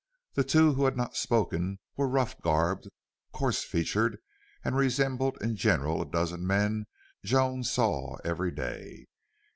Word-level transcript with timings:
The 0.33 0.43
two 0.43 0.73
who 0.73 0.85
had 0.85 0.97
not 0.97 1.15
spoken 1.15 1.77
were 1.95 2.07
rough 2.07 2.41
garbed, 2.41 2.87
coarse 3.33 3.63
featured, 3.63 4.17
and 4.65 4.75
resembled 4.75 5.37
in 5.43 5.55
general 5.55 6.01
a 6.01 6.07
dozen 6.09 6.47
men 6.47 6.85
Joan 7.23 7.63
saw 7.63 8.15
every 8.25 8.49
day. 8.49 9.05